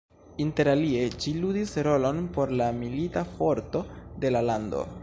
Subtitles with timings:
[0.43, 3.85] Interalie ĝi ludis rolon por la milita forto
[4.25, 4.87] de la lando.